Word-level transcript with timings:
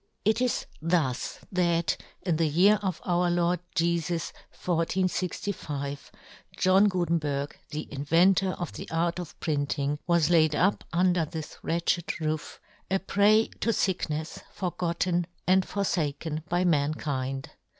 It 0.25 0.41
is 0.41 0.65
thus 0.81 1.37
that, 1.51 1.95
in 2.23 2.37
the 2.37 2.47
year 2.47 2.79
of 2.81 2.99
Our 3.05 3.29
Lord 3.29 3.59
Jefus 3.75 4.33
1465, 4.49 6.11
John 6.57 6.87
Gutenberg, 6.87 7.55
the 7.69 7.87
inventor 7.91 8.53
of 8.53 8.73
the 8.73 8.89
art 8.89 9.19
of 9.19 9.39
printing, 9.39 9.99
w^as 10.09 10.31
laid 10.31 10.55
up 10.55 10.83
under 10.91 11.23
this 11.23 11.59
wretched 11.61 12.19
roof, 12.19 12.59
a 12.89 12.97
prey 12.97 13.49
to 13.59 13.69
ficknefs, 13.69 14.41
forgotten 14.51 15.27
and 15.45 15.67
for 15.67 15.83
faken 15.83 16.43
by 16.49 16.65
mankind. 16.65 17.51